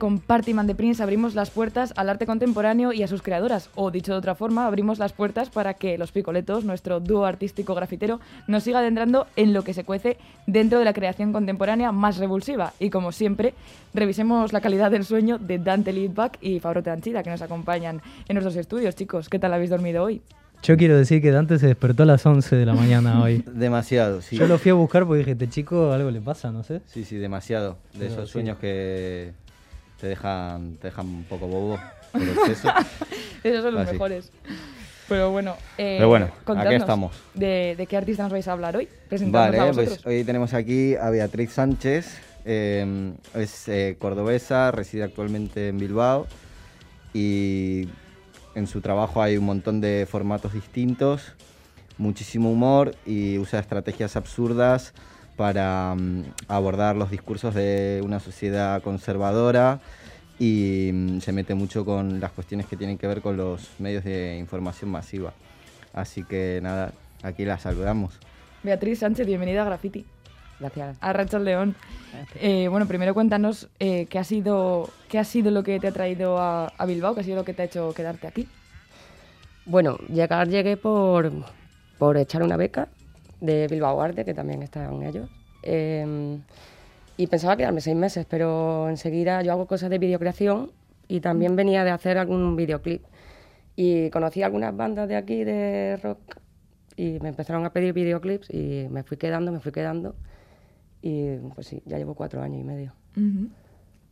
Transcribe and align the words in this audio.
con 0.00 0.18
Partyman 0.18 0.66
de 0.66 0.74
Prince 0.74 1.00
abrimos 1.00 1.36
las 1.36 1.50
puertas 1.50 1.92
al 1.94 2.08
arte 2.08 2.26
contemporáneo 2.26 2.92
y 2.92 3.04
a 3.04 3.06
sus 3.06 3.22
creadoras. 3.22 3.70
O 3.76 3.92
dicho 3.92 4.12
de 4.12 4.18
otra 4.18 4.34
forma, 4.34 4.66
abrimos 4.66 4.98
las 4.98 5.12
puertas 5.12 5.50
para 5.50 5.74
que 5.74 5.98
los 5.98 6.10
picoletos, 6.10 6.64
nuestro 6.64 6.98
dúo 6.98 7.26
artístico 7.26 7.76
grafitero, 7.76 8.18
nos 8.48 8.64
siga 8.64 8.80
adentrando 8.80 9.28
en 9.36 9.52
lo 9.52 9.62
que 9.62 9.74
se 9.74 9.84
cuece 9.84 10.16
dentro 10.48 10.80
de 10.80 10.86
la 10.86 10.94
creación 10.94 11.32
contemporánea 11.32 11.92
más 11.92 12.16
revulsiva. 12.16 12.72
Y 12.80 12.90
como 12.90 13.12
siempre, 13.12 13.54
revisemos 13.94 14.52
la 14.52 14.60
calidad 14.60 14.90
del 14.90 15.04
sueño 15.04 15.38
de 15.38 15.58
Dante 15.58 15.92
Lidback 15.92 16.38
y 16.40 16.58
Fabro 16.58 16.82
Tanchida, 16.82 17.22
que 17.22 17.30
nos 17.30 17.42
acompañan 17.42 18.00
en 18.26 18.34
nuestros 18.34 18.56
estudios. 18.56 18.96
Chicos, 18.96 19.28
¿qué 19.28 19.38
tal 19.38 19.52
habéis 19.52 19.70
dormido 19.70 20.02
hoy? 20.02 20.22
Yo 20.62 20.76
quiero 20.76 20.96
decir 20.96 21.20
que 21.20 21.30
Dante 21.30 21.58
se 21.58 21.66
despertó 21.66 22.02
a 22.04 22.06
las 22.06 22.24
11 22.24 22.56
de 22.56 22.66
la 22.66 22.72
mañana 22.74 23.22
hoy. 23.22 23.44
Demasiado, 23.52 24.22
sí. 24.22 24.36
Yo 24.36 24.46
lo 24.46 24.58
fui 24.58 24.70
a 24.70 24.74
buscar 24.74 25.04
porque 25.04 25.18
dije, 25.18 25.32
este 25.32 25.48
chico 25.48 25.92
algo 25.92 26.10
le 26.10 26.22
pasa, 26.22 26.50
no 26.50 26.62
sé. 26.62 26.80
Sí, 26.86 27.04
sí, 27.04 27.16
demasiado. 27.16 27.76
De 27.92 28.00
Pero 28.00 28.12
esos 28.12 28.28
sí. 28.28 28.32
sueños 28.32 28.58
que 28.58 29.32
te 30.00 30.08
dejan, 30.08 30.76
te 30.76 30.88
dejan 30.88 31.06
un 31.06 31.24
poco 31.24 31.46
bobo 31.46 31.78
por 32.12 32.22
exceso. 32.22 32.68
Esos 33.44 33.62
son 33.62 33.74
los 33.74 33.82
Así. 33.84 33.92
mejores. 33.92 34.30
Pero 35.08 35.30
bueno, 35.32 35.56
eh, 35.76 35.96
Pero 35.98 36.08
bueno, 36.08 36.30
aquí 36.56 36.74
estamos. 36.74 37.16
De, 37.34 37.74
de 37.76 37.86
qué 37.86 37.96
artista 37.96 38.22
nos 38.22 38.32
vais 38.32 38.46
a 38.46 38.52
hablar 38.52 38.76
hoy? 38.76 38.88
Vale, 39.26 39.58
a 39.58 39.72
pues 39.72 40.06
hoy 40.06 40.22
tenemos 40.22 40.54
aquí 40.54 40.94
a 40.94 41.10
Beatriz 41.10 41.52
Sánchez. 41.52 42.20
eh, 42.44 43.12
es 43.34 43.68
eh, 43.68 43.96
cordobesa, 43.98 44.70
reside 44.70 45.02
actualmente 45.02 45.68
en 45.68 45.78
Bilbao 45.78 46.26
y 47.12 47.88
en 48.54 48.66
su 48.66 48.80
trabajo 48.80 49.20
hay 49.20 49.36
un 49.36 49.44
montón 49.44 49.80
de 49.80 50.06
formatos 50.08 50.52
distintos, 50.52 51.34
muchísimo 51.98 52.50
humor 52.50 52.94
y 53.04 53.38
usa 53.38 53.58
estrategias 53.60 54.14
absurdas 54.16 54.94
para 55.36 55.94
mm, 55.94 56.24
abordar 56.48 56.96
los 56.96 57.10
discursos 57.10 57.54
de 57.54 58.00
una 58.04 58.20
sociedad 58.20 58.82
conservadora 58.82 59.80
y 60.38 60.90
mm, 60.92 61.20
se 61.20 61.32
mete 61.32 61.54
mucho 61.54 61.84
con 61.84 62.20
las 62.20 62.32
cuestiones 62.32 62.66
que 62.66 62.76
tienen 62.76 62.98
que 62.98 63.06
ver 63.06 63.20
con 63.20 63.36
los 63.36 63.70
medios 63.78 64.04
de 64.04 64.38
información 64.38 64.90
masiva. 64.90 65.32
Así 65.92 66.24
que 66.24 66.60
nada, 66.62 66.92
aquí 67.22 67.44
la 67.44 67.58
saludamos. 67.58 68.18
Beatriz 68.62 69.00
Sánchez, 69.00 69.26
bienvenida 69.26 69.62
a 69.62 69.64
Graffiti. 69.64 70.04
Gracias. 70.58 70.98
A 71.00 71.12
Rachel 71.12 71.44
León. 71.44 71.74
Eh, 72.34 72.68
bueno, 72.68 72.86
primero 72.86 73.14
cuéntanos 73.14 73.68
eh, 73.78 74.06
qué, 74.06 74.18
ha 74.18 74.24
sido, 74.24 74.90
qué 75.08 75.18
ha 75.18 75.24
sido 75.24 75.50
lo 75.50 75.62
que 75.62 75.80
te 75.80 75.88
ha 75.88 75.92
traído 75.92 76.38
a, 76.38 76.66
a 76.66 76.86
Bilbao, 76.86 77.14
qué 77.14 77.22
ha 77.22 77.24
sido 77.24 77.36
lo 77.36 77.44
que 77.44 77.54
te 77.54 77.62
ha 77.62 77.64
hecho 77.64 77.94
quedarte 77.94 78.26
aquí. 78.26 78.46
Bueno, 79.64 79.96
llegar 80.12 80.48
llegué 80.48 80.76
por, 80.76 81.32
por 81.98 82.16
echar 82.18 82.42
una 82.42 82.56
beca 82.56 82.88
de 83.40 83.66
Bilbao 83.68 84.00
Arte, 84.00 84.24
que 84.24 84.34
también 84.34 84.62
están 84.62 85.02
ellos. 85.02 85.28
Eh, 85.62 86.38
y 87.16 87.26
pensaba 87.26 87.56
quedarme 87.56 87.80
seis 87.80 87.96
meses, 87.96 88.26
pero 88.28 88.88
enseguida 88.88 89.42
yo 89.42 89.52
hago 89.52 89.66
cosas 89.66 89.90
de 89.90 89.98
videocreación 89.98 90.72
y 91.08 91.20
también 91.20 91.56
venía 91.56 91.84
de 91.84 91.90
hacer 91.90 92.18
algún 92.18 92.56
videoclip. 92.56 93.02
Y 93.76 94.10
conocí 94.10 94.42
algunas 94.42 94.76
bandas 94.76 95.08
de 95.08 95.16
aquí 95.16 95.44
de 95.44 95.98
rock 96.02 96.18
y 96.96 97.18
me 97.20 97.30
empezaron 97.30 97.64
a 97.64 97.72
pedir 97.72 97.92
videoclips 97.94 98.50
y 98.52 98.86
me 98.90 99.02
fui 99.02 99.16
quedando, 99.16 99.52
me 99.52 99.60
fui 99.60 99.72
quedando. 99.72 100.14
Y 101.02 101.36
pues 101.54 101.66
sí, 101.66 101.82
ya 101.86 101.96
llevo 101.98 102.14
cuatro 102.14 102.42
años 102.42 102.60
y 102.60 102.64
medio. 102.64 102.92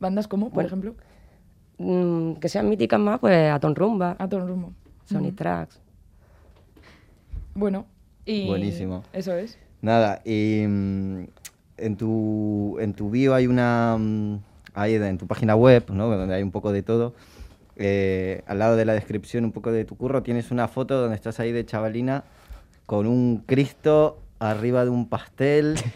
Bandas 0.00 0.26
como, 0.28 0.46
por 0.46 0.54
Bueno. 0.54 0.66
ejemplo, 0.68 0.94
Mm, 1.80 2.34
que 2.40 2.48
sean 2.48 2.68
míticas 2.68 2.98
más, 2.98 3.20
pues 3.20 3.52
Aton 3.52 3.76
Rumba, 3.76 4.16
Atom 4.18 4.48
Rumbo. 4.48 4.72
Sony 5.04 5.28
Ujú. 5.28 5.32
Tracks. 5.36 5.80
Bueno, 7.54 7.86
y... 8.28 8.46
Buenísimo. 8.46 9.02
Eso 9.12 9.32
es. 9.34 9.58
Nada, 9.80 10.20
y 10.24 10.64
mm, 10.68 11.24
en 11.78 11.96
tu, 11.96 12.76
en 12.80 12.92
tu 12.94 13.10
bio 13.10 13.34
hay 13.34 13.46
una. 13.46 13.96
mm, 13.98 14.38
Ahí 14.74 14.94
en 14.94 15.18
tu 15.18 15.26
página 15.26 15.56
web, 15.56 15.84
¿no? 15.90 16.08
Donde 16.08 16.34
hay 16.34 16.42
un 16.42 16.50
poco 16.52 16.70
de 16.72 16.82
todo. 16.82 17.14
eh, 17.76 18.42
al 18.47 18.58
lado 18.58 18.76
de 18.76 18.84
la 18.84 18.92
descripción, 18.92 19.44
un 19.44 19.53
poco 19.53 19.72
de 19.72 19.84
tu 19.84 19.97
curro, 19.97 20.22
tienes 20.22 20.50
una 20.50 20.69
foto 20.69 21.00
donde 21.00 21.14
estás 21.16 21.41
ahí 21.41 21.53
de 21.53 21.64
chavalina 21.64 22.25
con 22.86 23.06
un 23.06 23.42
Cristo 23.47 24.19
arriba 24.41 24.84
de 24.84 24.91
un 24.91 25.08
pastel. 25.08 25.76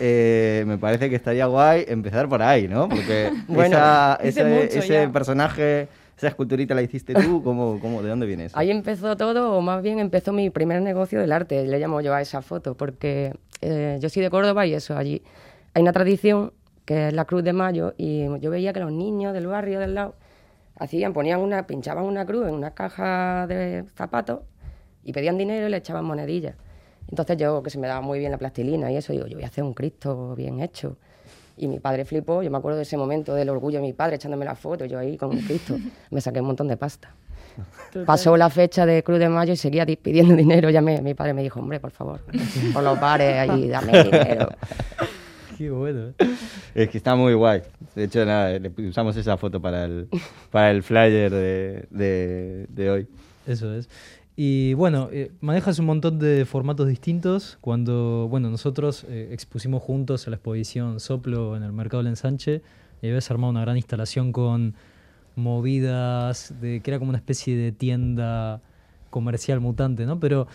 Eh, 0.00 0.64
me 0.66 0.78
parece 0.78 1.08
que 1.10 1.16
estaría 1.16 1.46
guay 1.46 1.84
empezar 1.88 2.28
por 2.28 2.42
ahí, 2.42 2.66
¿no? 2.68 2.88
Porque 2.88 3.32
Bueno, 3.48 3.76
esa- 3.76 4.18
ese, 4.22 4.64
ese 4.78 5.08
personaje, 5.08 5.88
esa 6.16 6.28
esculturita 6.28 6.74
la 6.74 6.82
hiciste 6.82 7.14
tú, 7.14 7.42
¿cómo, 7.44 7.78
cómo, 7.80 8.02
¿de 8.02 8.08
dónde 8.08 8.26
viene 8.26 8.46
eso? 8.46 8.58
Ahí 8.58 8.70
empezó 8.70 9.16
todo, 9.16 9.56
o 9.56 9.60
más 9.60 9.82
bien 9.82 9.98
empezó 9.98 10.32
mi 10.32 10.50
primer 10.50 10.82
negocio 10.82 11.20
del 11.20 11.32
arte, 11.32 11.66
le 11.66 11.78
llamo 11.78 12.00
yo 12.00 12.14
a 12.14 12.20
esa 12.20 12.42
foto, 12.42 12.76
porque 12.76 13.34
eh, 13.60 13.98
yo 14.00 14.08
soy 14.08 14.22
de 14.22 14.30
Córdoba 14.30 14.66
y 14.66 14.74
eso, 14.74 14.96
allí 14.96 15.22
hay 15.74 15.82
una 15.82 15.92
tradición 15.92 16.52
que 16.84 17.08
es 17.08 17.14
la 17.14 17.24
Cruz 17.24 17.44
de 17.44 17.52
Mayo, 17.52 17.94
y 17.96 18.24
yo 18.40 18.50
veía 18.50 18.72
que 18.72 18.80
los 18.80 18.92
niños 18.92 19.32
del 19.32 19.46
barrio 19.46 19.78
del 19.78 19.94
lado 19.94 20.14
hacían, 20.76 21.12
ponían 21.12 21.40
una, 21.40 21.66
pinchaban 21.66 22.04
una 22.04 22.26
cruz 22.26 22.48
en 22.48 22.54
una 22.54 22.72
caja 22.72 23.46
de 23.46 23.84
zapatos 23.94 24.40
y 25.04 25.12
pedían 25.12 25.38
dinero 25.38 25.66
y 25.66 25.70
le 25.70 25.76
echaban 25.76 26.04
monedillas. 26.04 26.56
Entonces 27.08 27.36
yo, 27.36 27.62
que 27.62 27.70
se 27.70 27.78
me 27.78 27.86
daba 27.86 28.00
muy 28.00 28.18
bien 28.18 28.32
la 28.32 28.38
plastilina 28.38 28.90
y 28.90 28.96
eso, 28.96 29.12
digo, 29.12 29.26
yo 29.26 29.36
voy 29.36 29.44
a 29.44 29.48
hacer 29.48 29.64
un 29.64 29.74
Cristo 29.74 30.34
bien 30.34 30.60
hecho. 30.60 30.96
Y 31.56 31.68
mi 31.68 31.78
padre 31.80 32.04
flipó, 32.04 32.42
yo 32.42 32.50
me 32.50 32.58
acuerdo 32.58 32.76
de 32.78 32.82
ese 32.84 32.96
momento 32.96 33.34
del 33.34 33.48
orgullo 33.50 33.78
de 33.78 33.82
mi 33.86 33.92
padre 33.92 34.16
echándome 34.16 34.44
la 34.44 34.54
foto, 34.54 34.84
yo 34.86 34.98
ahí 34.98 35.16
con 35.16 35.30
un 35.30 35.40
Cristo, 35.42 35.76
me 36.10 36.20
saqué 36.20 36.40
un 36.40 36.46
montón 36.46 36.68
de 36.68 36.76
pasta. 36.76 37.14
Pasó 38.06 38.36
la 38.38 38.48
fecha 38.48 38.86
de 38.86 39.02
Cruz 39.02 39.18
de 39.18 39.28
Mayo 39.28 39.52
y 39.52 39.56
seguía 39.56 39.84
di- 39.84 39.96
pidiendo 39.96 40.34
dinero. 40.34 40.70
Ya 40.70 40.80
me, 40.80 41.02
mi 41.02 41.12
padre 41.12 41.34
me 41.34 41.42
dijo, 41.42 41.60
hombre, 41.60 41.78
por 41.80 41.90
favor, 41.90 42.20
por 42.72 42.82
los 42.82 42.98
bares 42.98 43.36
ahí, 43.36 43.68
dame 43.68 43.92
dinero. 44.04 44.48
Qué 45.58 45.70
bueno, 45.70 46.08
¿eh? 46.18 46.34
Es 46.74 46.88
que 46.88 46.96
está 46.96 47.14
muy 47.14 47.34
guay. 47.34 47.60
De 47.94 48.04
hecho, 48.04 48.24
nada, 48.24 48.58
usamos 48.88 49.14
esa 49.16 49.36
foto 49.36 49.60
para 49.60 49.84
el, 49.84 50.08
para 50.50 50.70
el 50.70 50.82
flyer 50.82 51.30
de, 51.30 51.86
de, 51.90 52.66
de 52.70 52.90
hoy. 52.90 53.06
Eso 53.46 53.72
es. 53.74 53.88
Y 54.34 54.74
bueno, 54.74 55.08
eh, 55.12 55.30
manejas 55.40 55.78
un 55.78 55.86
montón 55.86 56.18
de 56.18 56.44
formatos 56.44 56.88
distintos. 56.88 57.58
Cuando, 57.60 58.28
bueno, 58.30 58.50
nosotros 58.50 59.04
eh, 59.08 59.28
expusimos 59.32 59.82
juntos 59.82 60.26
a 60.26 60.30
la 60.30 60.36
exposición 60.36 61.00
Soplo 61.00 61.56
en 61.56 61.62
el 61.62 61.72
Mercado 61.72 62.02
del 62.02 62.08
Ensanche, 62.08 62.62
y 63.02 63.08
habías 63.08 63.30
armado 63.30 63.50
una 63.50 63.60
gran 63.62 63.76
instalación 63.76 64.32
con 64.32 64.74
movidas, 65.36 66.54
de 66.60 66.80
que 66.80 66.90
era 66.90 66.98
como 66.98 67.10
una 67.10 67.18
especie 67.18 67.56
de 67.56 67.72
tienda 67.72 68.60
comercial 69.10 69.60
mutante, 69.60 70.06
¿no? 70.06 70.20
Pero 70.20 70.46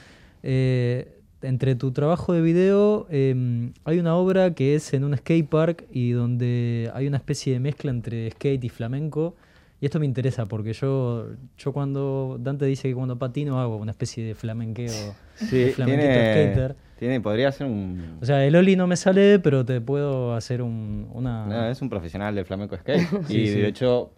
eh, 0.43 1.17
entre 1.41 1.75
tu 1.75 1.91
trabajo 1.91 2.33
de 2.33 2.41
video 2.41 3.07
eh, 3.09 3.71
hay 3.85 3.99
una 3.99 4.15
obra 4.15 4.53
que 4.53 4.75
es 4.75 4.93
en 4.93 5.03
un 5.03 5.15
skate 5.15 5.47
park 5.47 5.85
y 5.91 6.11
donde 6.11 6.91
hay 6.93 7.07
una 7.07 7.17
especie 7.17 7.53
de 7.53 7.59
mezcla 7.59 7.91
entre 7.91 8.31
skate 8.31 8.63
y 8.63 8.69
flamenco. 8.69 9.35
Y 9.79 9.85
esto 9.85 9.99
me 9.99 10.05
interesa 10.07 10.47
porque 10.47 10.73
yo, 10.73 11.27
yo 11.57 11.71
cuando 11.71 12.37
Dante 12.39 12.65
dice 12.65 12.87
que 12.87 12.95
cuando 12.95 13.19
patino 13.19 13.59
hago 13.59 13.77
una 13.77 13.91
especie 13.91 14.23
de 14.25 14.33
flamenqueo, 14.33 14.91
Sí, 15.35 15.57
de 15.65 15.71
flamenquito 15.71 16.07
tiene, 16.11 16.51
skater. 16.51 16.75
tiene, 16.97 17.21
podría 17.21 17.51
ser 17.51 17.67
un... 17.67 18.17
O 18.19 18.25
sea, 18.25 18.43
el 18.43 18.55
Oli 18.55 18.75
no 18.75 18.87
me 18.87 18.95
sale, 18.95 19.37
pero 19.39 19.63
te 19.65 19.79
puedo 19.79 20.33
hacer 20.33 20.63
un, 20.63 21.07
una... 21.13 21.45
no, 21.45 21.67
es 21.69 21.79
un 21.81 21.89
profesional 21.89 22.33
del 22.33 22.45
flamenco 22.45 22.75
skate. 22.75 23.07
Sí, 23.27 23.41
y 23.41 23.47
sí. 23.49 23.59
de 23.59 23.67
hecho, 23.67 24.11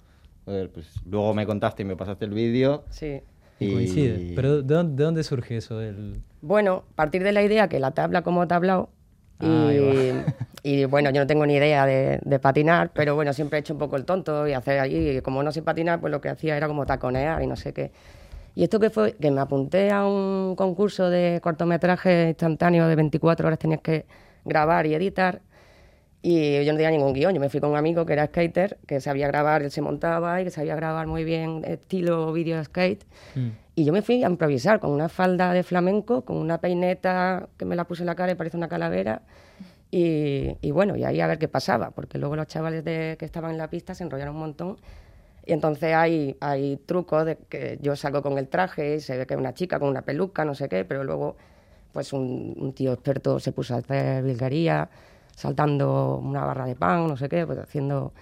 joder, 0.45 0.69
pues, 0.71 0.87
luego 1.05 1.33
me 1.33 1.45
contaste 1.45 1.81
y 1.83 1.85
me 1.85 1.97
pasaste 1.97 2.23
el 2.23 2.31
vídeo. 2.31 2.85
Sí. 2.89 3.19
y 3.59 3.73
coincide. 3.73 4.31
Pero 4.35 4.61
¿de 4.61 4.73
dónde, 4.75 4.95
de 4.95 5.03
dónde 5.03 5.23
surge 5.23 5.57
eso 5.57 5.77
del...? 5.77 6.21
Bueno, 6.41 6.85
partir 6.95 7.21
de 7.21 7.33
la 7.33 7.43
idea 7.43 7.67
que 7.67 7.79
la 7.81 7.91
tabla 7.91 8.21
como 8.21 8.47
tablao. 8.47 8.89
Y, 9.41 10.85
bueno, 10.85 11.09
yo 11.11 11.21
no 11.21 11.27
tengo 11.27 11.45
ni 11.45 11.55
idea 11.55 11.85
de, 11.85 12.19
de 12.21 12.39
patinar, 12.39 12.91
pero 12.93 13.15
bueno, 13.15 13.31
siempre 13.33 13.57
he 13.57 13.61
hecho 13.61 13.73
un 13.73 13.79
poco 13.79 13.95
el 13.95 14.05
tonto 14.05 14.47
y 14.47 14.53
hacer 14.53 14.79
allí. 14.79 15.17
y 15.17 15.21
como 15.21 15.41
no 15.41 15.51
sé 15.51 15.61
patinar, 15.61 15.99
pues 15.99 16.11
lo 16.11 16.19
que 16.19 16.29
hacía 16.29 16.57
era 16.57 16.67
como 16.67 16.85
taconear 16.85 17.41
y 17.41 17.47
no 17.47 17.55
sé 17.55 17.73
qué. 17.73 17.91
Y 18.55 18.63
esto 18.63 18.79
que 18.79 18.89
fue, 18.89 19.13
que 19.13 19.31
me 19.31 19.39
apunté 19.39 19.91
a 19.91 20.05
un 20.05 20.55
concurso 20.55 21.09
de 21.09 21.39
cortometraje 21.41 22.29
instantáneo 22.29 22.87
de 22.87 22.95
24 22.95 23.47
horas, 23.47 23.59
tenías 23.59 23.81
que 23.81 24.05
grabar 24.43 24.85
y 24.85 24.93
editar. 24.93 25.41
Y 26.21 26.65
yo 26.65 26.73
no 26.73 26.77
tenía 26.77 26.91
ningún 26.91 27.13
guion, 27.13 27.33
yo 27.33 27.39
me 27.39 27.49
fui 27.49 27.61
con 27.61 27.69
un 27.69 27.77
amigo 27.77 28.05
que 28.05 28.11
era 28.13 28.25
skater, 28.27 28.77
que 28.85 28.99
sabía 28.99 29.27
grabar, 29.27 29.61
él 29.61 29.71
se 29.71 29.81
montaba 29.81 30.41
y 30.41 30.43
que 30.43 30.51
sabía 30.51 30.75
grabar 30.75 31.07
muy 31.07 31.23
bien 31.23 31.63
estilo 31.65 32.33
video 32.33 32.61
skate. 32.63 33.05
Mm. 33.35 33.47
Y 33.75 33.85
yo 33.85 33.93
me 33.93 34.01
fui 34.01 34.21
a 34.23 34.27
improvisar 34.27 34.81
con 34.81 34.91
una 34.91 35.07
falda 35.07 35.53
de 35.53 35.63
flamenco, 35.63 36.25
con 36.25 36.35
una 36.35 36.59
peineta 36.59 37.47
que 37.55 37.63
me 37.63 37.77
la 37.77 37.85
puse 37.85 38.01
en 38.03 38.07
la 38.07 38.15
cara 38.15 38.33
y 38.33 38.35
parece 38.35 38.57
una 38.57 38.67
calavera. 38.67 39.21
Y, 39.91 40.57
y 40.61 40.71
bueno, 40.71 40.97
y 40.97 41.05
ahí 41.05 41.21
a 41.21 41.27
ver 41.27 41.39
qué 41.39 41.47
pasaba, 41.47 41.91
porque 41.91 42.17
luego 42.17 42.35
los 42.35 42.47
chavales 42.47 42.83
de- 42.83 43.15
que 43.17 43.23
estaban 43.25 43.51
en 43.51 43.57
la 43.57 43.69
pista 43.69 43.95
se 43.95 44.03
enrollaron 44.03 44.35
un 44.35 44.41
montón. 44.41 44.77
Y 45.45 45.53
entonces 45.53 45.95
hay, 45.95 46.35
hay 46.41 46.77
trucos 46.85 47.25
de 47.25 47.37
que 47.47 47.79
yo 47.81 47.95
salgo 47.95 48.21
con 48.21 48.37
el 48.37 48.49
traje 48.49 48.95
y 48.95 48.99
se 48.99 49.17
ve 49.17 49.25
que 49.25 49.33
es 49.35 49.39
una 49.39 49.53
chica 49.53 49.79
con 49.79 49.87
una 49.87 50.01
peluca, 50.01 50.43
no 50.43 50.53
sé 50.53 50.67
qué, 50.67 50.83
pero 50.83 51.05
luego 51.05 51.37
pues 51.93 52.11
un, 52.13 52.55
un 52.59 52.73
tío 52.73 52.91
experto 52.93 53.39
se 53.39 53.51
puso 53.51 53.73
a 53.73 53.77
hacer 53.77 54.21
virguería, 54.23 54.89
saltando 55.39 56.17
una 56.17 56.43
barra 56.43 56.65
de 56.65 56.75
pan, 56.75 57.07
no 57.07 57.17
sé 57.17 57.29
qué, 57.29 57.45
pues 57.45 57.59
haciendo... 57.59 58.13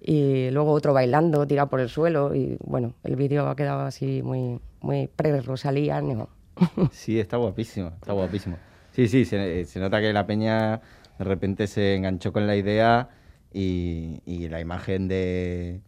Y 0.00 0.50
luego 0.50 0.72
otro 0.72 0.92
bailando, 0.92 1.46
tirado 1.46 1.68
por 1.68 1.80
el 1.80 1.88
suelo. 1.88 2.34
Y 2.34 2.56
bueno, 2.64 2.94
el 3.02 3.16
vídeo 3.16 3.48
ha 3.48 3.56
quedado 3.56 3.80
así 3.80 4.22
muy, 4.22 4.60
muy 4.80 5.08
pre-Rosalía. 5.08 6.00
¿no? 6.00 6.28
Sí, 6.92 7.18
está 7.18 7.36
guapísimo, 7.36 7.88
está 7.88 8.12
guapísimo. 8.12 8.56
Sí, 8.92 9.08
sí, 9.08 9.24
se, 9.24 9.64
se 9.64 9.80
nota 9.80 10.00
que 10.00 10.12
la 10.12 10.26
peña 10.26 10.80
de 11.18 11.24
repente 11.24 11.66
se 11.66 11.96
enganchó 11.96 12.32
con 12.32 12.46
la 12.46 12.56
idea 12.56 13.08
y, 13.52 14.20
y 14.24 14.48
la 14.48 14.60
imagen 14.60 15.08
de, 15.08 15.80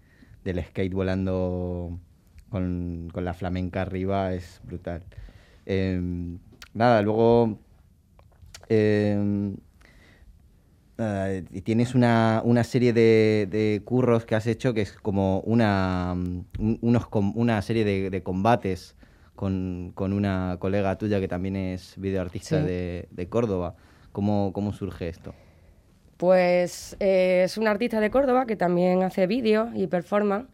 del 0.45 0.65
skate 0.65 0.93
volando 0.93 1.99
con, 2.49 3.09
con 3.13 3.25
la 3.25 3.35
flamenca 3.35 3.83
arriba 3.83 4.33
es 4.35 4.61
brutal. 4.65 5.05
Em, 5.67 6.39
nada, 6.75 7.03
luego 7.03 7.59
em, 8.69 9.57
nada, 11.01 11.33
y 11.35 11.61
tienes 11.63 11.95
una, 11.95 12.41
una 12.45 12.63
serie 12.65 12.93
de, 12.93 13.49
de 13.51 13.83
curros 13.85 14.25
que 14.25 14.35
has 14.37 14.47
hecho 14.47 14.73
que 14.75 14.83
es 14.83 14.93
como 14.93 15.41
una, 15.41 16.15
un- 16.15 16.79
unos, 16.81 17.07
una 17.35 17.61
serie 17.63 17.85
de, 17.85 18.11
de 18.11 18.23
combates 18.23 18.95
con, 19.35 19.93
con 19.95 20.13
una 20.13 20.57
colega 20.61 20.97
tuya 20.97 21.19
que 21.21 21.29
también 21.29 21.57
es 21.57 21.95
videoartista 21.97 22.59
Sí. 22.61 22.65
de, 22.67 23.09
de 23.11 23.29
Córdoba. 23.29 23.75
¿Cómo, 24.13 24.53
¿Cómo 24.53 24.73
surge 24.73 25.09
esto? 25.09 25.35
Pues 26.17 26.97
eh, 27.01 27.43
es 27.45 27.57
un 27.57 27.67
artista 27.67 27.99
de 28.01 28.11
Córdoba 28.11 28.45
que 28.47 28.57
también 28.57 29.03
hace 29.03 29.27
vídeos 29.27 29.71
y 29.75 29.87
performance 29.87 30.47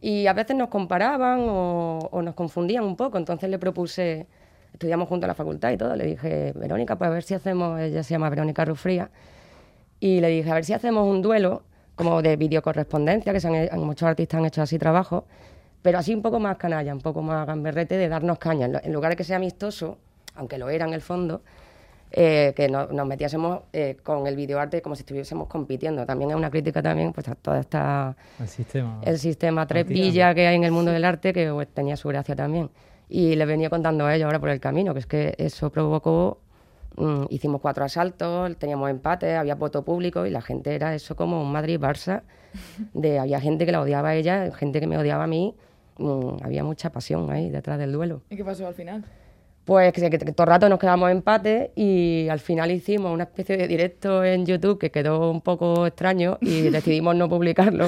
y 0.00 0.28
a 0.28 0.32
veces 0.32 0.56
nos 0.56 0.68
comparaban 0.68 1.40
o, 1.40 2.08
o 2.12 2.22
nos 2.22 2.34
confundían 2.34 2.84
un 2.84 2.94
poco, 2.96 3.18
entonces 3.18 3.50
le 3.50 3.58
propuse, 3.58 4.28
estudiamos 4.72 5.08
juntos 5.08 5.24
en 5.24 5.28
la 5.28 5.34
facultad 5.34 5.72
y 5.72 5.76
todo, 5.76 5.96
le 5.96 6.04
dije, 6.06 6.52
Verónica, 6.54 6.96
pues 6.96 7.08
a 7.08 7.12
ver 7.12 7.24
si 7.24 7.34
hacemos, 7.34 7.80
ella 7.80 8.04
se 8.04 8.10
llama 8.14 8.30
Verónica 8.30 8.64
Rufría, 8.64 9.10
y 10.00 10.20
le 10.20 10.28
dije, 10.28 10.50
a 10.50 10.54
ver 10.54 10.64
si 10.64 10.72
hacemos 10.72 11.06
un 11.06 11.22
duelo 11.22 11.62
como 11.96 12.22
de 12.22 12.36
videocorrespondencia, 12.36 13.32
que 13.32 13.40
se 13.40 13.48
han, 13.48 13.80
muchos 13.80 14.08
artistas 14.08 14.38
han 14.38 14.46
hecho 14.46 14.62
así 14.62 14.78
trabajo, 14.78 15.24
pero 15.82 15.98
así 15.98 16.14
un 16.14 16.22
poco 16.22 16.38
más 16.38 16.56
canalla, 16.56 16.92
un 16.94 17.00
poco 17.00 17.22
más 17.22 17.46
gamberrete 17.46 17.96
de 17.96 18.08
darnos 18.08 18.38
caña, 18.38 18.68
en 18.82 18.92
lugar 18.92 19.10
de 19.12 19.16
que 19.16 19.24
sea 19.24 19.36
amistoso, 19.36 19.98
aunque 20.36 20.58
lo 20.58 20.68
era 20.70 20.86
en 20.86 20.94
el 20.94 21.00
fondo, 21.00 21.42
eh, 22.10 22.54
que 22.56 22.68
no- 22.68 22.86
nos 22.86 23.06
metiésemos 23.06 23.60
eh, 23.72 23.96
con 24.02 24.26
el 24.26 24.34
videoarte 24.36 24.80
como 24.80 24.94
si 24.94 25.00
estuviésemos 25.00 25.46
compitiendo. 25.46 26.06
También 26.06 26.30
es 26.30 26.36
una 26.36 26.50
crítica 26.50 26.80
también 26.80 27.12
pues, 27.12 27.28
a 27.28 27.34
toda 27.34 27.60
esta 27.60 28.16
El 28.40 28.48
sistema. 28.48 29.00
el 29.04 29.18
sistema 29.18 29.66
villas 29.84 30.34
que 30.34 30.46
hay 30.46 30.56
en 30.56 30.64
el 30.64 30.70
mundo 30.72 30.90
del 30.90 31.04
arte 31.04 31.32
que 31.34 31.50
pues, 31.52 31.68
tenía 31.68 31.96
su 31.96 32.08
gracia 32.08 32.34
también. 32.34 32.70
Y 33.10 33.34
les 33.36 33.46
venía 33.46 33.68
contando 33.68 34.06
a 34.06 34.14
ellos 34.14 34.24
ahora 34.26 34.38
por 34.38 34.48
el 34.50 34.60
camino, 34.60 34.94
que 34.94 35.00
es 35.00 35.06
que 35.06 35.34
eso 35.38 35.70
provocó, 35.70 36.38
mm, 36.98 37.26
hicimos 37.30 37.60
cuatro 37.60 37.84
asaltos, 37.84 38.56
teníamos 38.58 38.90
empates, 38.90 39.36
había 39.36 39.54
voto 39.54 39.84
público 39.84 40.26
y 40.26 40.30
la 40.30 40.42
gente 40.42 40.74
era 40.74 40.94
eso 40.94 41.16
como 41.16 41.40
un 41.42 41.52
Madrid-Barça, 41.52 42.22
de 42.94 43.18
había 43.18 43.40
gente 43.40 43.66
que 43.66 43.72
la 43.72 43.80
odiaba 43.80 44.10
a 44.10 44.14
ella, 44.14 44.50
gente 44.52 44.80
que 44.80 44.86
me 44.86 44.98
odiaba 44.98 45.24
a 45.24 45.26
mí, 45.26 45.54
mm, 45.98 46.42
había 46.42 46.64
mucha 46.64 46.90
pasión 46.90 47.30
ahí 47.30 47.50
detrás 47.50 47.78
del 47.78 47.92
duelo. 47.92 48.22
¿Y 48.30 48.36
qué 48.36 48.44
pasó 48.44 48.66
al 48.66 48.74
final? 48.74 49.04
Pues 49.68 49.92
que, 49.92 50.00
que- 50.08 50.18
que 50.18 50.32
todo 50.32 50.44
el 50.44 50.48
rato 50.48 50.66
nos 50.70 50.78
quedamos 50.78 51.10
en 51.10 51.18
empate 51.18 51.72
y 51.76 52.26
al 52.30 52.40
final 52.40 52.70
hicimos 52.70 53.12
una 53.12 53.24
especie 53.24 53.58
de 53.58 53.68
directo 53.68 54.24
en 54.24 54.46
YouTube 54.46 54.78
que 54.78 54.90
quedó 54.90 55.30
un 55.30 55.42
poco 55.42 55.86
extraño 55.86 56.38
y 56.40 56.62
decidimos 56.70 57.14
no 57.16 57.28
publicarlo 57.28 57.86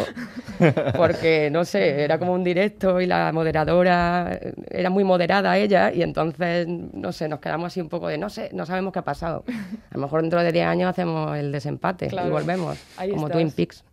porque, 0.94 1.48
no 1.50 1.64
sé, 1.64 2.02
era 2.02 2.18
como 2.18 2.34
un 2.34 2.44
directo 2.44 3.00
y 3.00 3.06
la 3.06 3.32
moderadora 3.32 4.38
era 4.70 4.90
muy 4.90 5.04
moderada 5.04 5.56
ella 5.56 5.90
y 5.90 6.02
entonces, 6.02 6.66
no 6.68 7.12
sé, 7.12 7.28
nos 7.28 7.40
quedamos 7.40 7.68
así 7.68 7.80
un 7.80 7.88
poco 7.88 8.08
de, 8.08 8.18
no 8.18 8.28
sé, 8.28 8.50
no 8.52 8.66
sabemos 8.66 8.92
qué 8.92 8.98
ha 8.98 9.04
pasado. 9.04 9.44
A 9.48 9.94
lo 9.94 10.00
mejor 10.02 10.20
dentro 10.20 10.42
de 10.42 10.52
10 10.52 10.66
años 10.66 10.90
hacemos 10.90 11.34
el 11.38 11.50
desempate 11.50 12.08
Claro. 12.08 12.28
y 12.28 12.30
volvemos, 12.30 12.76
Ahí 12.98 13.08
como 13.10 13.28
estás. 13.28 13.38
Twin 13.40 13.50
Peaks. 13.52 13.84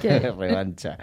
Que- 0.00 0.20
Revancha. 0.38 0.96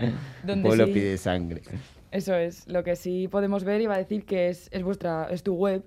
Donde 0.43 0.67
Pueblo 0.67 0.87
sí- 0.87 0.93
pide 0.93 1.17
sangre. 1.19 1.61
Eso 2.11 2.35
es, 2.35 2.67
lo 2.67 2.83
que 2.83 2.95
sí 2.95 3.27
podemos 3.29 3.63
ver, 3.63 3.81
iba 3.81 3.95
a 3.95 3.97
decir 3.97 4.25
que 4.25 4.49
es, 4.49 4.67
es 4.71 4.83
vuestra, 4.83 5.27
es 5.31 5.43
tu 5.43 5.55
web, 5.55 5.83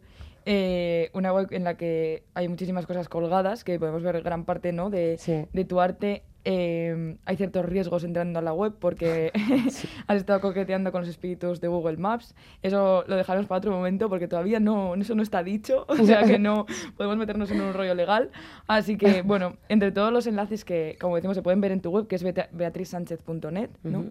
eh, 0.46 1.10
una 1.14 1.32
web 1.32 1.48
en 1.52 1.64
la 1.64 1.76
que 1.76 2.24
hay 2.34 2.48
muchísimas 2.48 2.86
cosas 2.86 3.08
colgadas, 3.08 3.62
que 3.64 3.78
podemos 3.78 4.02
ver 4.02 4.20
gran 4.22 4.44
parte 4.44 4.72
¿no? 4.72 4.90
de, 4.90 5.16
Sí. 5.18 5.44
de 5.52 5.64
tu 5.64 5.80
arte. 5.80 6.22
Eh, 6.46 7.16
hay 7.24 7.36
ciertos 7.38 7.64
riesgos 7.64 8.04
entrando 8.04 8.38
a 8.38 8.42
la 8.42 8.52
web 8.52 8.74
porque 8.78 9.32
has 10.06 10.16
estado 10.18 10.42
coqueteando 10.42 10.92
con 10.92 11.00
los 11.00 11.08
espíritus 11.08 11.60
de 11.62 11.68
Google 11.68 11.96
Maps. 11.96 12.34
Eso 12.60 13.02
lo 13.06 13.16
dejaremos 13.16 13.46
para 13.46 13.58
otro 13.58 13.70
momento 13.72 14.10
porque 14.10 14.28
todavía 14.28 14.60
no, 14.60 14.94
eso 14.94 15.14
no 15.14 15.22
está 15.22 15.42
dicho, 15.42 15.86
o 15.88 15.96
sea 16.04 16.24
que 16.24 16.38
no 16.38 16.66
podemos 16.98 17.16
meternos 17.16 17.50
en 17.50 17.62
un 17.62 17.72
rollo 17.72 17.94
legal. 17.94 18.30
Así 18.66 18.98
que, 18.98 19.22
bueno, 19.22 19.56
entre 19.70 19.90
todos 19.92 20.12
los 20.12 20.26
enlaces 20.26 20.66
que, 20.66 20.98
como 21.00 21.16
decimos, 21.16 21.34
se 21.36 21.42
pueden 21.42 21.62
ver 21.62 21.72
en 21.72 21.80
tu 21.80 21.90
web, 21.90 22.06
que 22.06 22.16
es 22.16 22.22
bea- 22.24 22.48
beatrizsánchez.net, 22.52 23.70
¿no? 23.82 24.04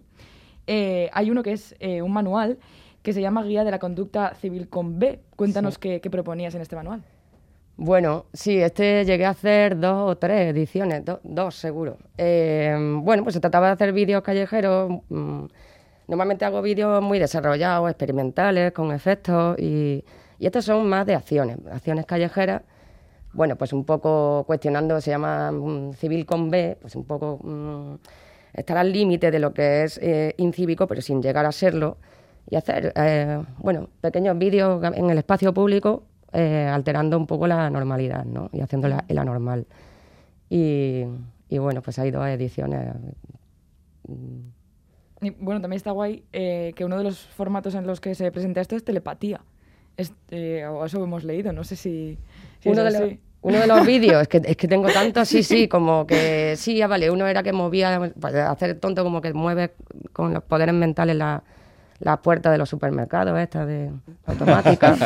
Eh, 0.67 1.09
hay 1.13 1.29
uno 1.31 1.43
que 1.43 1.53
es 1.53 1.75
eh, 1.79 2.01
un 2.01 2.11
manual 2.13 2.57
que 3.01 3.11
se 3.13 3.21
llama 3.21 3.43
Guía 3.43 3.63
de 3.63 3.71
la 3.71 3.79
Conducta 3.79 4.33
Civil 4.35 4.69
con 4.69 4.97
B. 4.99 5.19
Cuéntanos 5.35 5.73
Sí. 5.75 5.79
qué, 5.81 6.01
qué 6.01 6.09
proponías 6.09 6.55
en 6.55 6.61
este 6.61 6.75
manual. 6.75 7.03
Bueno, 7.75 8.25
sí, 8.33 8.59
este 8.59 9.03
llegué 9.03 9.25
a 9.25 9.31
hacer 9.31 9.77
dos 9.79 10.11
o 10.11 10.15
tres 10.17 10.51
ediciones, 10.53 11.03
do- 11.03 11.19
dos 11.23 11.55
seguro. 11.55 11.97
Eh, 12.17 12.75
bueno, 13.01 13.23
pues 13.23 13.33
se 13.33 13.39
trataba 13.39 13.67
de 13.67 13.73
hacer 13.73 13.91
vídeos 13.93 14.21
callejeros. 14.21 14.91
mm, 15.09 15.45
normalmente 16.07 16.45
hago 16.45 16.61
vídeos 16.61 17.01
muy 17.01 17.17
desarrollados, 17.19 17.89
experimentales, 17.89 18.71
con 18.73 18.91
efectos, 18.91 19.57
y, 19.59 20.03
y 20.37 20.45
estos 20.45 20.65
son 20.65 20.87
más 20.87 21.05
de 21.07 21.15
acciones, 21.15 21.57
acciones 21.71 22.05
callejeras. 22.05 22.61
Bueno, 23.33 23.55
pues 23.55 23.73
un 23.73 23.83
poco 23.85 24.43
cuestionando, 24.45 25.01
se 25.01 25.09
llama 25.09 25.51
mm, 25.51 25.93
civil 25.93 26.25
con 26.27 26.51
B, 26.51 26.77
pues 26.79 26.95
un 26.95 27.05
poco 27.05 27.39
mm, 27.43 27.95
estar 28.53 28.77
al 28.77 28.91
límite 28.91 29.31
de 29.31 29.39
lo 29.39 29.53
que 29.53 29.83
es 29.83 29.97
eh, 29.97 30.35
incívico, 30.37 30.87
pero 30.87 31.01
sin 31.01 31.21
llegar 31.21 31.45
a 31.45 31.51
serlo, 31.51 31.97
y 32.49 32.55
hacer, 32.55 32.93
eh, 32.95 33.41
bueno, 33.57 33.89
pequeños 34.01 34.37
vídeos 34.37 34.83
en 34.83 35.09
el 35.09 35.17
espacio 35.17 35.53
público, 35.53 36.03
eh, 36.31 36.67
alterando 36.71 37.17
un 37.17 37.27
poco 37.27 37.47
la 37.47 37.69
normalidad, 37.69 38.25
¿no? 38.25 38.49
Y 38.51 38.61
haciéndola 38.61 39.05
el 39.07 39.17
anormal. 39.17 39.65
Y, 40.49 41.03
y 41.49 41.57
bueno, 41.57 41.81
pues 41.81 41.99
hay 41.99 42.11
dos 42.11 42.27
ediciones. 42.27 42.95
Y 45.21 45.29
bueno, 45.29 45.61
también 45.61 45.77
está 45.77 45.91
guay 45.91 46.23
eh, 46.33 46.73
que 46.75 46.83
uno 46.83 46.97
de 46.97 47.03
los 47.03 47.19
formatos 47.19 47.75
en 47.75 47.87
los 47.87 48.01
que 48.01 48.13
se 48.13 48.31
presenta 48.31 48.61
esto 48.61 48.75
es 48.75 48.83
telepatía. 48.83 49.41
Este, 49.95 50.65
o 50.65 50.85
eso 50.85 51.03
hemos 51.03 51.23
leído, 51.23 51.53
no 51.53 51.63
sé 51.63 51.75
si, 51.75 52.17
si 52.59 52.69
uno, 52.69 52.83
de 52.83 52.91
los. 52.91 53.01
Uno 53.43 53.59
de 53.59 53.67
los 53.67 53.85
vídeos, 53.85 54.21
es 54.23 54.27
que, 54.27 54.41
es 54.43 54.57
que 54.57 54.67
tengo 54.67 54.89
tantos, 54.91 55.27
sí, 55.27 55.43
sí, 55.43 55.67
como 55.67 56.07
que 56.07 56.55
sí, 56.57 56.75
ya 56.77 56.87
vale, 56.87 57.11
uno 57.11 57.27
era 57.27 57.43
que 57.43 57.53
movía, 57.53 58.11
pues, 58.19 58.33
hacer 58.35 58.79
tonto 58.79 59.03
como 59.03 59.21
que 59.21 59.33
mueve 59.33 59.73
con 60.11 60.33
los 60.33 60.43
poderes 60.43 60.73
mentales 60.73 61.15
la, 61.15 61.43
la 61.99 62.17
puerta 62.17 62.51
de 62.51 62.57
los 62.57 62.69
supermercados, 62.69 63.37
esta 63.39 63.65
de 63.65 63.91
automática. 64.25 64.97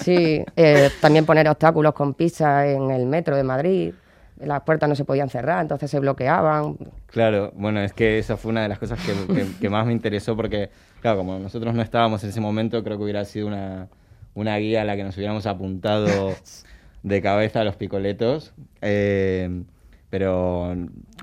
Sí, 0.00 0.44
eh, 0.56 0.90
también 1.00 1.24
poner 1.26 1.48
obstáculos 1.48 1.92
con 1.94 2.14
pizza 2.14 2.66
en 2.66 2.90
el 2.90 3.06
metro 3.06 3.36
de 3.36 3.42
Madrid. 3.42 3.94
Las 4.38 4.62
puertas 4.62 4.86
no 4.88 4.94
se 4.94 5.04
podían 5.06 5.30
cerrar, 5.30 5.62
entonces 5.62 5.90
se 5.90 5.98
bloqueaban. 5.98 6.76
Claro, 7.06 7.52
bueno, 7.56 7.80
es 7.80 7.94
que 7.94 8.18
esa 8.18 8.36
fue 8.36 8.50
una 8.50 8.62
de 8.62 8.68
las 8.68 8.78
cosas 8.78 8.98
que, 9.00 9.34
que- 9.34 9.46
que 9.58 9.70
más 9.70 9.86
me 9.86 9.92
interesó 9.92 10.36
porque, 10.36 10.68
claro, 11.00 11.16
como 11.18 11.38
nosotros 11.38 11.74
no 11.74 11.80
estábamos 11.80 12.22
en 12.22 12.28
ese 12.30 12.40
momento, 12.42 12.84
creo 12.84 12.98
que 12.98 13.04
hubiera 13.04 13.24
sido 13.24 13.46
una, 13.46 13.88
una 14.34 14.56
guía 14.58 14.82
a 14.82 14.84
la 14.84 14.94
que 14.94 15.04
nos 15.04 15.16
hubiéramos 15.16 15.46
apuntado 15.46 16.36
de 17.02 17.22
cabeza 17.22 17.60
a 17.60 17.64
los 17.64 17.76
picoletos. 17.76 18.52
Eh, 18.80 19.62
pero, 20.10 20.74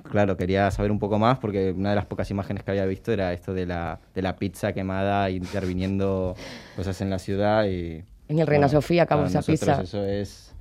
claro, 0.03 0.37
quería 0.37 0.69
saber 0.71 0.91
un 0.91 0.99
poco 0.99 1.17
más 1.17 1.39
porque 1.39 1.71
una 1.71 1.91
de 1.91 1.95
las 1.95 2.05
pocas 2.05 2.29
imágenes 2.31 2.63
que 2.63 2.71
había 2.71 2.85
visto 2.85 3.11
era 3.11 3.33
esto 3.33 3.53
de 3.53 3.65
la, 3.65 3.99
de 4.13 4.21
la 4.21 4.35
pizza 4.35 4.73
quemada 4.73 5.29
interviniendo 5.29 6.35
cosas 6.75 6.99
en 7.01 7.09
la 7.09 7.19
ciudad 7.19 7.65
y... 7.65 8.03
En 8.27 8.39
el 8.39 8.47
Reina 8.47 8.67
Sofía 8.69 9.03
acabó 9.03 9.25
esa 9.25 9.41
pizza. 9.41 9.81
Eso 9.81 10.03
es 10.05 10.53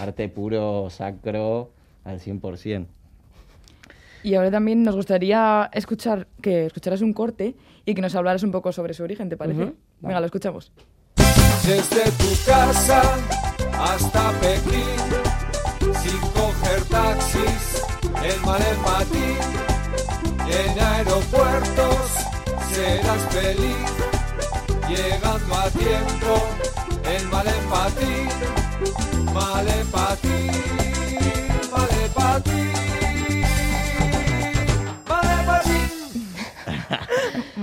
arte 0.00 0.28
puro, 0.28 0.88
sacro, 0.90 1.70
al 2.04 2.20
100%. 2.20 2.86
Y 4.22 4.34
ahora 4.34 4.50
también 4.50 4.82
nos 4.82 4.96
gustaría 4.96 5.70
escuchar 5.72 6.26
que 6.42 6.66
escucharas 6.66 7.02
un 7.02 7.12
corte 7.12 7.54
y 7.84 7.94
que 7.94 8.02
nos 8.02 8.14
hablaras 8.14 8.42
un 8.42 8.50
poco 8.50 8.72
sobre 8.72 8.94
su 8.94 9.02
origen, 9.02 9.28
¿te 9.28 9.36
parece? 9.36 9.72
Venga, 10.00 10.20
lo 10.20 10.26
escuchamos. 10.26 10.72
Desde 11.64 12.10
tu 12.12 12.50
casa 12.50 13.02
hasta 13.78 14.32
Pekín, 14.40 15.00
sin 16.02 16.20
coger 16.36 16.82
taxis, 16.90 17.82
el 18.24 18.40
mal 18.42 18.62
en 18.62 18.78
patín. 18.82 19.38
En 20.48 20.80
aeropuertos 20.80 22.10
serás 22.72 23.22
feliz, 23.30 23.90
llegando 24.88 25.54
a 25.54 25.70
tiempo, 25.70 26.32
el 27.04 27.28
mal 27.28 27.46
en 27.46 27.64
patín, 27.68 29.34
mal 29.34 29.68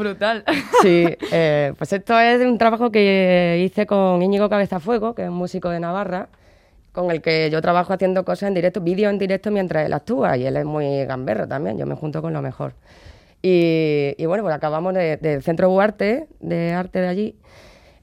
Brutal. 0.06 0.44
Sí, 0.82 1.06
eh, 1.32 1.74
pues 1.78 1.92
esto 1.94 2.20
es 2.20 2.42
un 2.46 2.58
trabajo 2.58 2.92
que 2.92 3.64
hice 3.66 3.86
con 3.88 4.22
Íñigo 4.22 4.50
Cabezafuego, 4.50 5.16
que 5.16 5.24
es 5.24 5.30
un 5.30 5.36
músico 5.36 5.70
de 5.70 5.80
Navarra, 5.80 6.28
con 6.92 7.10
el 7.12 7.22
que 7.22 7.50
yo 7.50 7.62
trabajo 7.62 7.92
haciendo 7.94 8.24
cosas 8.24 8.48
en 8.50 8.54
directo, 8.54 8.82
vídeos 8.82 9.12
en 9.12 9.18
directo 9.18 9.50
mientras 9.52 9.86
él 9.86 9.94
actúa, 9.94 10.38
y 10.38 10.46
él 10.46 10.56
es 10.58 10.66
muy 10.66 11.06
gamberro 11.06 11.48
también, 11.48 11.78
yo 11.78 11.86
me 11.86 11.96
junto 11.96 12.22
con 12.22 12.34
lo 12.34 12.42
mejor. 12.42 12.74
Y, 13.42 14.26
bueno, 14.26 14.44
pues 14.44 14.56
acabamos 14.56 14.94
de- 14.94 15.18
del 15.18 15.44
Centro 15.44 15.70
Buarte, 15.70 16.28
de 16.40 16.74
arte 16.74 17.00
de 17.02 17.08
allí, 17.08 17.36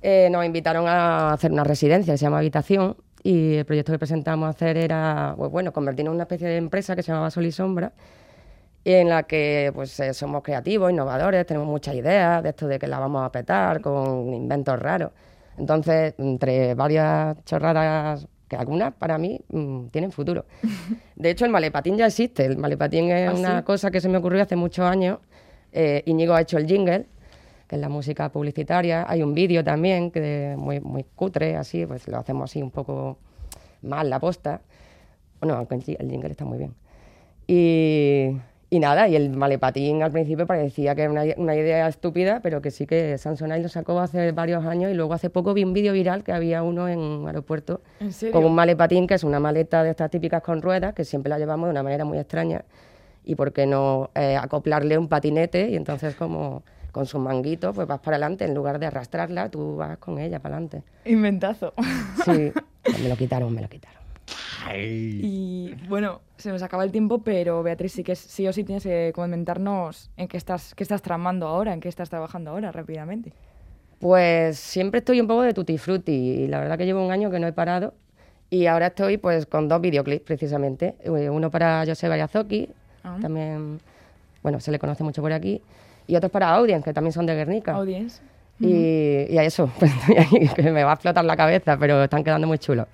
eh, 0.03 0.29
nos 0.31 0.45
invitaron 0.45 0.87
a 0.89 1.33
hacer 1.33 1.51
una 1.53 1.65
residencia 1.65 2.17
se 2.17 2.23
llama 2.25 2.39
Habitación, 2.39 2.97
y 3.25 3.55
el 3.57 3.65
proyecto 3.65 3.93
que 3.93 3.99
presentamos 3.99 4.49
hacer 4.49 4.77
era, 4.77 5.35
pues 5.37 5.51
bueno, 5.53 5.73
convertirnos 5.73 6.13
en 6.13 6.17
una 6.17 6.25
especie 6.25 6.49
de 6.49 6.57
empresa 6.57 6.97
que 6.97 7.03
se 7.03 7.13
llamaba 7.13 7.31
Sol 7.31 7.47
y 7.47 7.53
Sombra, 7.53 7.93
en 8.85 9.09
la 9.09 9.23
que 9.25 9.71
pues 9.75 9.99
eh, 10.01 10.12
somos 10.12 10.43
creativos, 10.43 10.91
innovadores, 10.91 11.47
tenemos 11.47 11.69
muchas 11.69 11.95
ideas 11.95 12.43
de 12.43 12.51
esto 12.51 12.67
de 12.67 12.79
que 12.79 12.87
la 12.87 12.99
vamos 12.99 13.25
a 13.25 13.31
petar 13.31 13.81
con 13.81 14.33
inventos 14.35 14.79
raros. 14.79 15.12
Entonces, 15.57 16.15
entre 16.19 16.75
varias 16.75 17.45
chorradas, 17.45 18.27
que 18.49 18.57
algunas 18.57 18.93
para 18.95 19.19
mí 19.19 19.41
mm, 19.49 19.87
tienen 19.87 20.11
futuro. 20.11 20.45
De 21.17 21.31
hecho, 21.31 21.45
el 21.45 21.51
malepatín 21.51 21.97
ya 21.97 22.07
existe. 22.07 22.45
El 22.45 22.59
malepatín 22.59 23.11
es 23.11 23.31
¿Ah, 23.31 23.35
una 23.35 23.59
sí? 23.59 23.65
cosa 23.65 23.91
que 23.91 24.01
se 24.01 24.09
me 24.09 24.19
ocurrió 24.19 24.43
hace 24.43 24.57
muchos 24.57 24.85
años. 24.85 25.19
Eh, 25.73 26.03
Íñigo 26.07 26.35
ha 26.35 26.41
hecho 26.41 26.59
el 26.59 26.67
jingle, 26.67 27.07
que 27.67 27.77
es 27.77 27.81
la 27.81 27.89
música 27.89 28.31
publicitaria. 28.31 29.07
Hay 29.09 29.23
un 29.23 29.35
vídeo 29.35 29.62
también, 29.62 30.11
que 30.11 30.55
muy, 30.59 30.81
muy 30.81 31.05
cutre, 31.05 31.57
así, 31.57 31.87
pues 31.87 32.09
lo 32.09 32.19
hacemos 32.19 32.51
así 32.51 32.62
un 32.62 32.71
poco 32.71 33.19
mal 33.83 34.11
la 34.11 34.19
posta. 34.19 34.61
Bueno, 35.41 35.55
aunque 35.55 35.77
el 35.77 36.11
jingle 36.11 36.31
está 36.31 36.45
muy 36.45 36.59
bien. 36.59 36.75
Y, 37.47 38.37
y 38.73 38.79
nada, 38.79 39.07
y 39.07 39.17
el 39.17 39.29
malepatín 39.29 40.02
al 40.02 40.12
principio 40.12 40.47
parecía 40.47 40.95
que 40.95 41.02
era 41.02 41.11
una, 41.11 41.25
una 41.37 41.55
idea 41.55 41.87
estúpida, 41.88 42.41
pero 42.43 42.62
que 42.62 42.71
sí 42.71 42.87
que 42.87 43.19
Samsonite 43.19 43.61
lo 43.61 43.69
sacó 43.69 44.00
hace 44.00 44.33
varios 44.33 44.64
años 44.64 44.91
y 44.91 44.95
luego 44.95 45.12
hace 45.12 45.29
poco 45.29 45.52
vi 45.52 45.62
un 45.62 45.75
vídeo 45.75 45.93
viral 45.93 46.25
que 46.25 46.33
había 46.33 46.62
uno 46.62 46.88
en 46.88 46.99
un 46.99 47.26
aeropuerto 47.26 47.83
con 48.33 48.47
un 48.47 48.55
malepatín, 48.55 49.07
que 49.07 49.12
es 49.12 49.25
una 49.25 49.41
maleta 49.41 49.85
de 49.85 49.91
estas 49.91 50.11
típicas 50.11 50.43
con 50.43 50.62
ruedas, 50.62 50.95
que 50.95 51.05
siempre 51.05 51.29
la 51.29 51.38
llevamos 51.38 51.67
de 51.67 51.73
una 51.73 51.83
manera 51.83 52.07
muy 52.07 52.17
extraña. 52.17 52.64
Y 53.26 53.35
por 53.35 53.52
qué 53.52 53.67
no 53.67 54.09
eh, 54.14 54.38
acoplarle 54.41 54.97
un 54.97 55.07
patinete 55.07 55.69
y 55.69 55.76
entonces 55.76 56.14
como 56.14 56.62
con 56.93 57.05
sus 57.05 57.21
manguitos 57.21 57.75
pues 57.75 57.87
vas 57.87 58.00
para 58.00 58.17
adelante, 58.17 58.47
en 58.47 58.55
lugar 58.55 58.79
de 58.79 58.87
arrastrarla, 58.87 59.50
tú 59.50 59.76
vas 59.76 59.99
con 59.99 60.19
ella 60.19 60.38
para 60.38 60.55
adelante. 60.55 60.83
Inventazo. 61.05 61.75
Sí, 62.25 62.50
pues 62.83 63.00
me 63.02 63.11
lo 63.11 63.17
quitaron, 63.17 63.52
me 63.52 63.61
lo 63.61 63.69
quitaron. 63.69 64.02
Y 65.23 65.75
bueno, 65.88 66.21
se 66.37 66.50
nos 66.50 66.62
acaba 66.62 66.85
el 66.85 66.92
tiempo, 66.92 67.23
pero 67.23 67.62
Beatriz, 67.62 67.92
sí 67.92 68.02
que 68.04 68.14
sí 68.16 68.47
o 68.49 68.52
sí 68.52 68.64
tienes 68.64 68.83
que 68.83 69.12
comentarnos 69.14 70.11
en 70.16 70.28
qué 70.28 70.37
estás, 70.37 70.75
qué 70.75 70.83
estás 70.83 71.02
tramando 71.02 71.47
ahora, 71.47 71.73
en 71.73 71.81
qué 71.81 71.88
estás 71.88 72.11
trabajando 72.11 72.50
ahora 72.50 72.73
rápidamente. 72.73 73.33
Pues 73.99 74.59
siempre 74.59 74.99
estoy 74.99 75.21
un 75.21 75.26
poco 75.28 75.42
de 75.42 75.54
tutti 75.54 75.78
frutti 75.78 76.12
y 76.12 76.49
la 76.49 76.59
verdad 76.61 76.76
que 76.76 76.85
llevo 76.87 77.04
un 77.04 77.12
año 77.12 77.31
que 77.31 77.38
no 77.38 77.47
he 77.47 77.52
parado 77.52 77.95
y 78.50 78.66
ahora 78.66 78.88
estoy 78.88 79.16
pues 79.16 79.47
con 79.47 79.69
dos 79.69 79.81
videoclips 79.81 80.25
precisamente, 80.25 80.97
Eh, 81.04 81.31
uno 81.31 81.50
para 81.50 81.85
Joseba 81.87 82.16
Yazoki, 82.16 82.69
Ah. 83.04 83.19
también, 83.21 83.81
bueno, 84.42 84.61
se 84.61 84.71
le 84.71 84.78
conoce 84.78 85.02
mucho 85.02 85.23
por 85.23 85.33
aquí, 85.33 85.61
y 86.07 86.14
otros 86.16 86.31
para 86.31 86.50
Audience, 86.50 86.85
que 86.85 86.92
también 86.92 87.12
son 87.12 87.26
de 87.26 87.35
Guernica. 87.35 87.75
Audience. 87.75 88.21
Y, 88.61 89.26
y 89.28 89.38
a 89.38 89.42
eso, 89.45 89.69
pues 89.78 89.90
estoy 89.92 90.16
ahí, 90.19 90.49
que 90.54 90.71
me 90.71 90.85
va 90.85 90.90
a 90.90 90.95
explotar 90.95 91.25
la 91.25 91.37
cabeza, 91.37 91.76
pero 91.78 92.04
están 92.04 92.23
quedando 92.23 92.47
muy 92.47 92.59
chulos. 92.59 92.87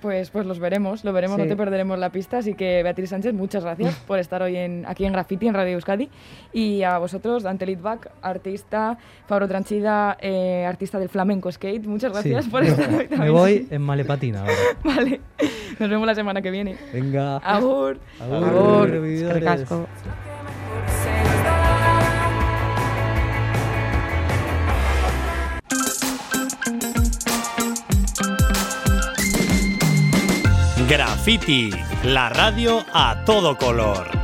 Pues, 0.00 0.30
pues 0.30 0.46
los 0.46 0.58
veremos, 0.58 1.04
lo 1.04 1.12
veremos, 1.12 1.38
no 1.38 1.46
te 1.46 1.56
perderemos 1.56 1.98
la 1.98 2.10
pista. 2.10 2.38
Así 2.38 2.54
que 2.54 2.82
Beatriz 2.82 3.10
Sánchez, 3.10 3.32
muchas 3.34 3.64
gracias 3.64 3.94
por 4.06 4.18
estar 4.18 4.42
hoy 4.42 4.56
en, 4.56 4.84
aquí 4.86 5.04
en 5.04 5.12
Graffiti, 5.12 5.48
en 5.48 5.54
Radio 5.54 5.72
Euskadi. 5.74 6.08
Y 6.52 6.82
a 6.82 6.98
vosotros, 6.98 7.42
Dante 7.42 7.66
Litvak, 7.66 8.10
artista, 8.22 8.98
Fabro 9.26 9.48
Tranchida, 9.48 10.16
eh, 10.20 10.64
artista 10.66 10.98
del 10.98 11.08
flamenco 11.08 11.50
skate, 11.50 11.86
muchas 11.86 12.12
gracias 12.12 12.44
Sí. 12.44 12.50
por 12.50 12.62
estar 12.62 12.88
hoy 12.90 12.96
Me 13.10 13.16
también. 13.16 13.32
voy 13.32 13.66
en 13.70 13.82
malepatina 13.82 14.40
ahora. 14.40 14.52
Vale, 14.84 15.20
nos 15.78 15.88
vemos 15.90 16.06
la 16.06 16.14
semana 16.14 16.42
que 16.42 16.50
viene. 16.50 16.76
Venga. 16.92 17.38
Agur. 17.38 17.98
Agur, 18.20 18.90
vividores. 18.90 19.42
eskerrik 19.62 20.25
Graffiti, 30.88 31.70
la 32.04 32.28
radio 32.28 32.84
a 32.92 33.24
todo 33.24 33.56
color. 33.56 34.15